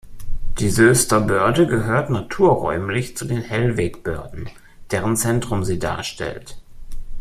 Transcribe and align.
Die 0.57 0.71
Soester 0.71 1.21
Börde 1.21 1.67
gehört 1.67 2.09
naturräumlich 2.09 3.15
zu 3.15 3.23
den 3.25 3.43
Hellwegbörden, 3.43 4.49
deren 4.89 5.15
Zentrum 5.15 5.63
sie 5.63 5.77
darstellt. 5.77 6.57